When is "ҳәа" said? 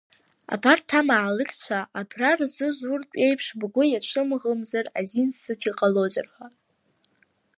6.33-6.47